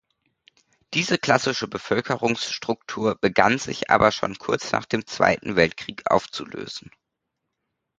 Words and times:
Diese 0.95 1.19
klassische 1.19 1.67
Bevölkerungsstruktur 1.67 3.19
begann 3.21 3.59
sich 3.59 3.91
aber 3.91 4.11
schon 4.11 4.35
kurz 4.39 4.71
nach 4.71 4.85
dem 4.85 5.05
Zweiten 5.05 5.55
Weltkrieg 5.55 6.09
aufzulösen. 6.09 6.89